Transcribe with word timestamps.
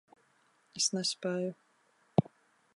Es 0.81 0.87
nespēju. 0.97 1.53